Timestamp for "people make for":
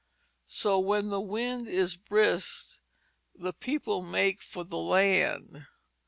3.53-4.63